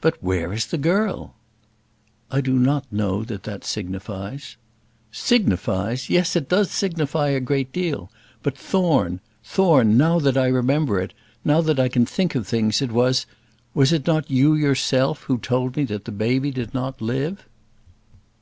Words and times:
"But 0.00 0.16
where 0.22 0.50
is 0.50 0.64
the 0.68 0.78
girl?" 0.78 1.34
"I 2.30 2.40
do 2.40 2.54
not 2.54 2.90
know 2.90 3.22
that 3.22 3.42
that 3.42 3.66
signifies." 3.66 4.56
"Signifies! 5.10 6.08
Yes; 6.08 6.34
it 6.36 6.48
does 6.48 6.70
signify 6.70 7.28
a 7.28 7.38
great 7.38 7.70
deal. 7.70 8.10
But, 8.42 8.56
Thorne, 8.56 9.20
Thorne, 9.44 9.98
now 9.98 10.18
that 10.18 10.38
I 10.38 10.46
remember 10.46 11.02
it, 11.02 11.12
now 11.44 11.60
that 11.60 11.78
I 11.78 11.88
can 11.90 12.06
think 12.06 12.34
of 12.34 12.46
things, 12.46 12.80
it 12.80 12.92
was 12.92 13.26
was 13.74 13.92
it 13.92 14.06
not 14.06 14.30
you 14.30 14.54
yourself 14.54 15.24
who 15.24 15.36
told 15.36 15.76
me 15.76 15.84
that 15.84 16.06
the 16.06 16.12
baby 16.12 16.50
did 16.50 16.72
not 16.72 17.02
live?" 17.02 17.44